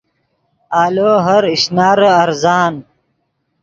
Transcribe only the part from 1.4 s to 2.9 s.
اشنارے ارزان